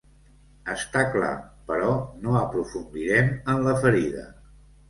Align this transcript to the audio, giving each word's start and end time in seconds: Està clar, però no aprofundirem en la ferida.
Està 0.75 1.03
clar, 1.15 1.33
però 1.73 1.91
no 2.25 2.35
aprofundirem 2.41 3.31
en 3.55 3.63
la 3.69 3.79
ferida. 3.85 4.27